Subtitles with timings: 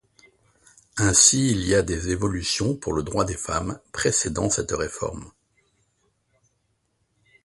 [0.97, 5.31] Ainsi il y a des évolutions pour le droits des femmes précédant cette réforme.